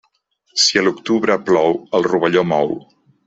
Si 0.61 0.79
a 0.79 0.83
l'octubre 0.85 1.37
plou, 1.49 1.77
el 1.99 2.07
rovelló 2.09 2.45
mou. 2.55 2.75